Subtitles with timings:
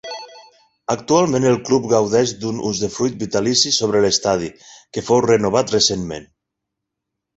[0.93, 4.51] Actualment el club gaudeix d'un usdefruit vitalici sobre l'Estadi,
[4.97, 6.27] que fou renovat recentment.